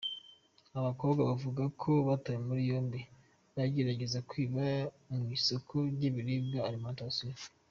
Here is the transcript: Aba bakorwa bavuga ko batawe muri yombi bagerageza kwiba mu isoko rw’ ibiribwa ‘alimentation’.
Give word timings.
Aba 0.75 0.87
bakorwa 0.87 1.21
bavuga 1.29 1.63
ko 1.81 1.91
batawe 2.07 2.39
muri 2.47 2.61
yombi 2.71 3.01
bagerageza 3.55 4.19
kwiba 4.29 4.63
mu 5.13 5.23
isoko 5.37 5.73
rw’ 5.93 6.01
ibiribwa 6.09 6.59
‘alimentation’. 6.69 7.31